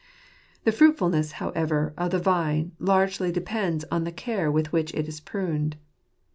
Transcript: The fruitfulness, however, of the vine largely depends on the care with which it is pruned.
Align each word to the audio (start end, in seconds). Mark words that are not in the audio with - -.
The 0.63 0.71
fruitfulness, 0.71 1.33
however, 1.33 1.93
of 1.95 2.09
the 2.09 2.17
vine 2.17 2.71
largely 2.79 3.31
depends 3.31 3.85
on 3.91 4.03
the 4.03 4.11
care 4.11 4.51
with 4.51 4.71
which 4.71 4.91
it 4.95 5.07
is 5.07 5.19
pruned. 5.19 5.77